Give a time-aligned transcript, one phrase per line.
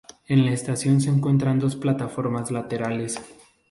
[0.27, 3.19] En la estación se encuentran dos plataformas laterales.